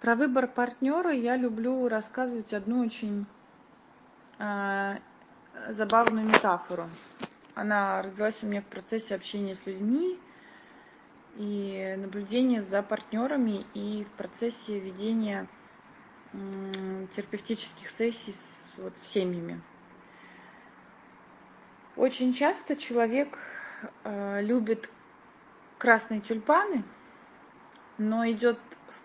Про 0.00 0.14
выбор 0.14 0.46
партнера 0.46 1.12
я 1.12 1.36
люблю 1.36 1.86
рассказывать 1.86 2.54
одну 2.54 2.80
очень 2.80 3.26
э, 4.38 4.94
забавную 5.68 6.26
метафору. 6.26 6.88
Она 7.54 8.00
родилась 8.00 8.42
у 8.42 8.46
меня 8.46 8.62
в 8.62 8.64
процессе 8.64 9.14
общения 9.14 9.54
с 9.54 9.66
людьми 9.66 10.18
и 11.36 11.96
наблюдения 11.98 12.62
за 12.62 12.82
партнерами 12.82 13.66
и 13.74 14.04
в 14.04 14.08
процессе 14.16 14.80
ведения 14.80 15.46
э, 16.32 17.06
терапевтических 17.14 17.90
сессий 17.90 18.32
с 18.32 18.64
вот, 18.78 18.94
семьями. 19.02 19.60
Очень 21.96 22.32
часто 22.32 22.74
человек 22.74 23.38
э, 24.04 24.40
любит 24.40 24.88
красные 25.76 26.22
тюльпаны, 26.22 26.84
но 27.98 28.26
идет 28.30 28.58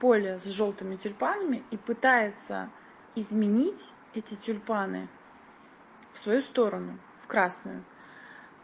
поле 0.00 0.38
с 0.38 0.44
желтыми 0.44 0.96
тюльпанами 0.96 1.62
и 1.70 1.76
пытается 1.76 2.70
изменить 3.14 3.92
эти 4.14 4.34
тюльпаны 4.34 5.08
в 6.12 6.18
свою 6.18 6.42
сторону, 6.42 6.98
в 7.22 7.26
красную. 7.26 7.84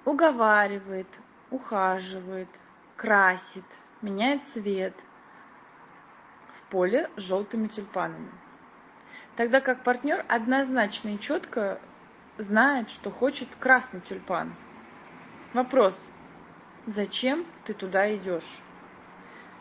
Уговаривает, 0.05 1.07
ухаживает, 1.51 2.49
красит, 2.97 3.65
меняет 4.03 4.45
цвет 4.47 4.95
в 6.49 6.71
поле 6.71 7.11
с 7.17 7.23
желтыми 7.23 7.69
тюльпанами. 7.69 8.33
Тогда 9.37 9.61
как 9.61 9.85
партнер 9.85 10.25
однозначно 10.29 11.11
и 11.11 11.21
четко 11.21 11.79
знает, 12.39 12.91
что 12.91 13.11
хочет 13.11 13.49
красный 13.61 14.01
тюльпан. 14.01 14.55
Вопрос, 15.53 15.99
зачем 16.87 17.47
ты 17.65 17.75
туда 17.75 18.15
идешь? 18.17 18.61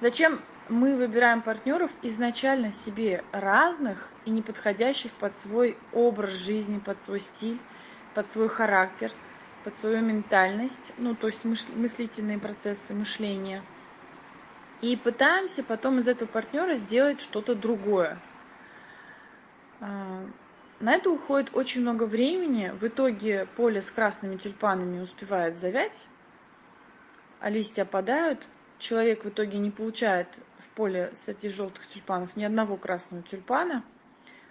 Зачем 0.01 0.41
мы 0.69 0.95
выбираем 0.95 1.41
партнеров 1.41 1.91
изначально 2.01 2.71
себе 2.71 3.23
разных 3.31 4.09
и 4.25 4.31
не 4.31 4.41
подходящих 4.41 5.11
под 5.11 5.37
свой 5.39 5.77
образ 5.93 6.31
жизни, 6.31 6.79
под 6.79 7.01
свой 7.03 7.19
стиль, 7.19 7.59
под 8.13 8.31
свой 8.31 8.49
характер, 8.49 9.11
под 9.63 9.77
свою 9.77 10.01
ментальность, 10.01 10.93
ну, 10.97 11.15
то 11.15 11.27
есть 11.27 11.43
мыслительные 11.43 12.39
процессы 12.39 12.93
мышления. 12.93 13.61
И 14.81 14.95
пытаемся 14.95 15.63
потом 15.63 15.99
из 15.99 16.07
этого 16.07 16.27
партнера 16.27 16.75
сделать 16.75 17.21
что-то 17.21 17.55
другое. 17.55 18.19
А, 19.79 20.25
на 20.79 20.93
это 20.93 21.09
уходит 21.09 21.49
очень 21.53 21.81
много 21.81 22.03
времени. 22.03 22.73
В 22.79 22.87
итоге 22.87 23.47
поле 23.55 23.81
с 23.81 23.89
красными 23.89 24.37
тюльпанами 24.37 24.99
успевает 24.99 25.59
завять, 25.59 26.05
а 27.39 27.49
листья 27.49 27.83
опадают. 27.83 28.45
Человек 28.77 29.23
в 29.23 29.29
итоге 29.29 29.57
не 29.57 29.71
получает 29.71 30.27
поле 30.75 31.11
среди 31.25 31.49
желтых 31.49 31.87
тюльпанов 31.87 32.35
ни 32.35 32.43
одного 32.43 32.77
красного 32.77 33.23
тюльпана, 33.23 33.83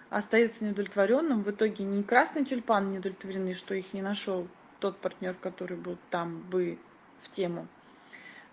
остается 0.09 0.63
неудовлетворенным. 0.63 1.43
В 1.43 1.51
итоге 1.51 1.83
ни 1.83 2.01
красный 2.01 2.45
тюльпан 2.45 2.91
не 2.91 2.99
удовлетворены, 2.99 3.53
что 3.53 3.75
их 3.75 3.93
не 3.93 4.01
нашел 4.01 4.47
тот 4.79 4.97
партнер, 4.97 5.35
который 5.35 5.77
был 5.77 5.97
там 6.09 6.41
бы 6.41 6.77
в 7.23 7.31
тему. 7.31 7.67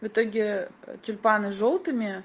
В 0.01 0.07
итоге 0.07 0.71
э, 0.83 0.97
тюльпаны 1.03 1.53
желтыми, 1.53 2.25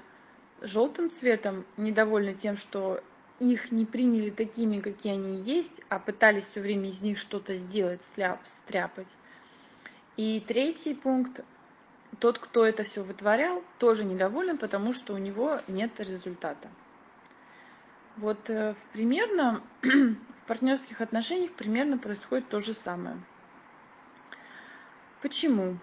желтым 0.60 1.10
цветом 1.10 1.64
недовольны 1.76 2.34
тем, 2.34 2.56
что 2.56 3.02
их 3.38 3.70
не 3.70 3.84
приняли 3.84 4.30
такими, 4.30 4.80
какие 4.80 5.12
они 5.12 5.40
есть, 5.40 5.80
а 5.88 5.98
пытались 5.98 6.44
все 6.50 6.60
время 6.60 6.90
из 6.90 7.02
них 7.02 7.18
что-то 7.18 7.54
сделать, 7.54 8.02
стряпать. 8.02 9.08
И 10.16 10.42
третий 10.46 10.94
пункт 10.94 11.44
тот, 12.18 12.38
кто 12.38 12.64
это 12.64 12.84
все 12.84 13.02
вытворял, 13.02 13.62
тоже 13.78 14.04
недоволен, 14.04 14.58
потому 14.58 14.92
что 14.92 15.14
у 15.14 15.18
него 15.18 15.60
нет 15.68 15.98
результата. 16.00 16.68
Вот 18.16 18.50
э, 18.50 18.74
примерно 18.92 19.62
в 19.82 20.46
партнерских 20.46 21.00
отношениях 21.00 21.52
примерно 21.52 21.98
происходит 21.98 22.48
то 22.48 22.60
же 22.60 22.74
самое. 22.74 23.16
Почему? 25.22 25.78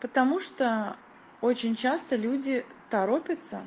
Потому 0.00 0.40
что 0.40 0.96
очень 1.40 1.76
часто 1.76 2.16
люди 2.16 2.64
торопятся, 2.90 3.62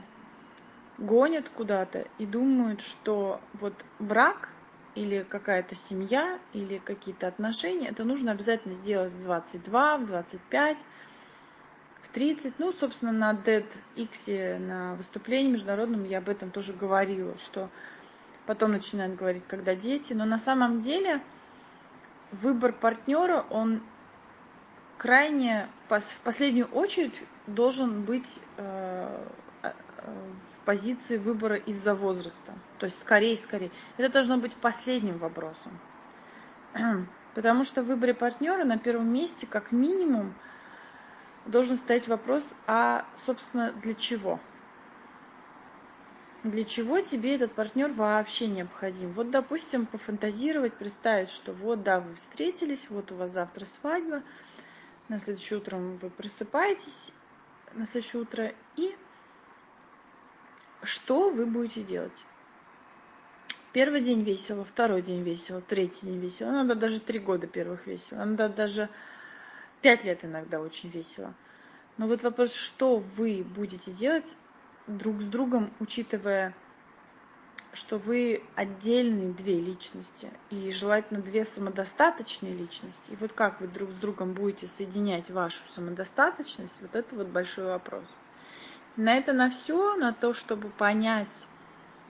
гонят 0.98 1.48
куда-то 1.50 2.08
и 2.18 2.26
думают, 2.26 2.82
что 2.82 3.40
вот 3.54 3.74
брак 4.00 4.50
или 4.96 5.24
какая-то 5.24 5.76
семья 5.76 6.40
или 6.54 6.80
какие-то 6.80 7.28
отношения, 7.28 7.90
это 7.90 8.04
нужно 8.04 8.32
обязательно 8.32 8.74
сделать 8.74 9.14
в 9.14 9.22
22, 9.22 9.98
в 9.98 10.06
25, 10.08 10.78
в 10.78 11.07
30. 12.18 12.58
Ну, 12.58 12.74
собственно, 12.74 13.12
на 13.12 13.34
TEDx, 13.34 14.58
на 14.58 14.96
выступлении 14.96 15.52
международном 15.52 16.04
я 16.04 16.18
об 16.18 16.30
этом 16.30 16.50
тоже 16.50 16.74
говорила, 16.74 17.38
что 17.38 17.70
потом 18.48 18.72
начинают 18.72 19.16
говорить, 19.16 19.44
когда 19.48 19.76
дети. 19.76 20.14
Но 20.14 20.26
на 20.26 20.40
самом 20.40 20.82
деле 20.82 21.22
выбор 22.32 22.74
партнера, 22.74 23.46
он 23.52 23.84
крайне, 24.98 25.68
в 25.88 26.02
последнюю 26.24 26.66
очередь, 26.70 27.22
должен 27.46 28.02
быть 28.02 28.40
э, 28.58 29.28
э, 29.62 29.72
в 30.02 30.66
позиции 30.66 31.18
выбора 31.18 31.58
из-за 31.58 31.94
возраста. 31.94 32.54
То 32.80 32.88
есть 32.88 33.00
скорее, 33.00 33.38
скорее. 33.38 33.70
Это 33.98 34.12
должно 34.12 34.38
быть 34.38 34.56
последним 34.56 35.20
вопросом. 35.20 35.72
Потому 37.36 37.64
что 37.64 37.84
в 37.84 37.86
выборе 37.86 38.16
партнера 38.16 38.64
на 38.64 38.80
первом 38.80 39.14
месте, 39.14 39.46
как 39.46 39.72
минимум, 39.72 40.34
должен 41.48 41.78
стоять 41.78 42.08
вопрос, 42.08 42.44
а, 42.68 43.06
собственно, 43.26 43.72
для 43.72 43.94
чего? 43.94 44.40
Для 46.44 46.64
чего 46.64 47.02
тебе 47.02 47.36
этот 47.36 47.54
партнер 47.54 47.92
вообще 47.92 48.48
необходим? 48.48 49.12
Вот, 49.12 49.32
допустим, 49.32 49.86
пофантазировать, 49.86 50.74
представить, 50.74 51.30
что 51.30 51.52
вот, 51.52 51.84
да, 51.84 52.00
вы 52.00 52.16
встретились, 52.16 52.90
вот 52.90 53.12
у 53.12 53.16
вас 53.16 53.32
завтра 53.32 53.66
свадьба, 53.66 54.24
на 55.10 55.20
следующее 55.20 55.60
утро 55.60 55.78
вы 55.78 56.10
просыпаетесь, 56.10 57.12
на 57.74 57.86
следующее 57.86 58.22
утро, 58.22 58.54
и 58.76 58.96
что 60.84 61.30
вы 61.30 61.46
будете 61.46 61.84
делать? 61.84 62.26
Первый 63.74 64.02
день 64.02 64.22
весело, 64.22 64.64
второй 64.64 65.02
день 65.02 65.24
весело, 65.24 65.62
третий 65.62 66.06
день 66.06 66.20
весело. 66.20 66.52
Надо 66.52 66.76
даже 66.76 67.00
три 67.00 67.20
года 67.20 67.46
первых 67.48 67.86
весело. 67.86 68.24
Надо 68.24 68.50
даже 68.50 68.90
Пять 69.82 70.04
лет 70.04 70.24
иногда 70.24 70.60
очень 70.60 70.90
весело. 70.90 71.34
Но 71.98 72.08
вот 72.08 72.24
вопрос, 72.24 72.54
что 72.54 72.98
вы 73.16 73.44
будете 73.44 73.92
делать 73.92 74.36
друг 74.88 75.22
с 75.22 75.26
другом, 75.26 75.72
учитывая, 75.80 76.54
что 77.74 77.98
вы 77.98 78.44
отдельные 78.56 79.34
две 79.34 79.60
личности 79.60 80.32
и 80.50 80.72
желательно 80.72 81.22
две 81.22 81.46
самодостаточные 81.46 82.54
личности. 82.54 83.12
И 83.12 83.16
вот 83.18 83.34
как 83.34 83.62
вы 83.62 83.68
друг 83.68 83.92
с 83.92 83.96
другом 83.96 84.34
будете 84.34 84.68
соединять 84.68 85.30
вашу 85.30 85.62
самодостаточность, 85.76 86.74
вот 86.82 86.96
это 86.96 87.16
вот 87.16 87.28
большой 87.28 87.66
вопрос. 87.66 88.06
На 88.96 89.16
это 89.16 89.34
на 89.34 89.52
все, 89.52 89.96
на 89.96 90.12
то, 90.12 90.34
чтобы 90.34 90.70
понять, 90.70 91.32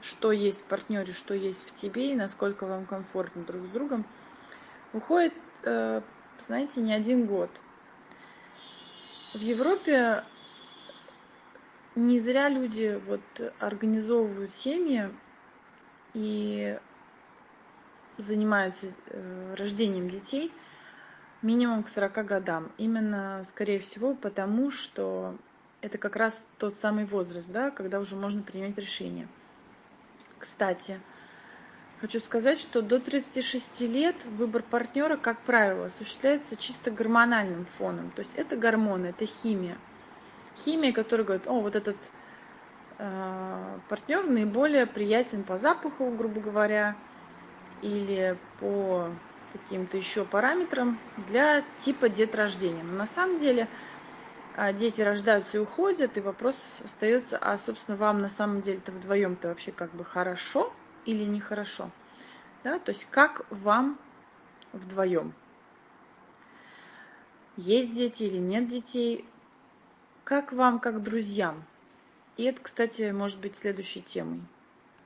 что 0.01 0.31
есть 0.31 0.61
в 0.61 0.63
партнере, 0.63 1.11
что 1.11 1.33
есть 1.33 1.65
в 1.67 1.75
тебе 1.75 2.11
и 2.11 2.15
насколько 2.15 2.65
вам 2.65 2.85
комфортно 2.85 3.43
друг 3.43 3.65
с 3.65 3.69
другом, 3.69 4.05
уходит 4.93 5.33
э, 5.63 6.01
знаете, 6.47 6.79
не 6.81 6.93
один 6.93 7.25
год. 7.25 7.49
В 9.33 9.39
Европе 9.39 10.23
не 11.95 12.19
зря 12.19 12.49
люди 12.49 12.99
вот 13.05 13.21
организовывают 13.59 14.55
семьи 14.55 15.09
и 16.13 16.79
занимаются 18.17 18.87
э, 19.07 19.55
рождением 19.57 20.09
детей 20.09 20.51
минимум 21.41 21.83
к 21.83 21.89
40 21.89 22.25
годам. 22.25 22.71
Именно, 22.77 23.43
скорее 23.45 23.79
всего, 23.79 24.15
потому 24.15 24.71
что 24.71 25.35
это 25.81 25.97
как 25.97 26.15
раз 26.15 26.41
тот 26.57 26.75
самый 26.81 27.05
возраст, 27.05 27.47
да, 27.49 27.71
когда 27.71 27.99
уже 27.99 28.15
можно 28.15 28.41
принять 28.41 28.77
решение. 28.77 29.27
Кстати, 30.39 30.99
Хочу 31.99 32.19
сказать, 32.19 32.59
что 32.59 32.83
до 32.83 32.99
36 32.99 33.81
лет 33.81 34.15
выбор 34.25 34.61
партнера, 34.61 35.17
как 35.17 35.39
правило, 35.39 35.87
осуществляется 35.87 36.55
чисто 36.55 36.91
гормональным 36.91 37.65
фоном. 37.79 38.11
То 38.11 38.21
есть 38.21 38.31
это 38.35 38.55
гормоны, 38.55 39.07
это 39.07 39.25
химия. 39.25 39.75
Химия, 40.63 40.93
которая 40.93 41.25
говорит, 41.25 41.47
о, 41.47 41.59
вот 41.59 41.75
этот 41.75 41.97
э, 42.99 43.79
партнер 43.89 44.27
наиболее 44.27 44.85
приятен 44.85 45.41
по 45.41 45.57
запаху, 45.57 46.11
грубо 46.11 46.39
говоря, 46.39 46.95
или 47.81 48.37
по 48.59 49.09
каким-то 49.53 49.97
еще 49.97 50.23
параметрам 50.23 50.99
для 51.29 51.63
типа 51.83 52.09
деторождения. 52.09 52.83
Но 52.83 52.93
на 52.93 53.07
самом 53.07 53.39
деле 53.39 53.67
э, 54.55 54.71
дети 54.73 55.01
рождаются 55.01 55.57
и 55.57 55.61
уходят, 55.61 56.15
и 56.15 56.21
вопрос 56.21 56.57
остается, 56.85 57.39
а, 57.39 57.57
собственно, 57.57 57.97
вам 57.97 58.21
на 58.21 58.29
самом 58.29 58.61
деле-то 58.61 58.91
вдвоем-то 58.91 59.47
вообще 59.47 59.71
как 59.71 59.91
бы 59.95 60.05
хорошо– 60.05 60.71
или 61.07 61.23
нехорошо. 61.23 61.89
Да? 62.63 62.77
То 62.77 62.91
есть 62.91 63.07
как 63.09 63.45
вам 63.49 63.97
вдвоем. 64.73 65.33
Есть 67.55 67.93
дети 67.93 68.23
или 68.23 68.37
нет 68.37 68.67
детей, 68.67 69.25
как 70.23 70.53
вам, 70.53 70.79
как 70.79 71.01
друзьям. 71.01 71.63
И 72.35 72.43
это, 72.43 72.61
кстати, 72.61 73.09
может 73.11 73.39
быть 73.39 73.57
следующей 73.57 74.03
темой. 74.03 74.41